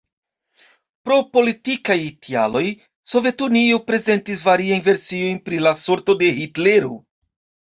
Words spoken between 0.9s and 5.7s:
Pro politikaj tialoj, Sovetunio prezentis variajn versiojn pri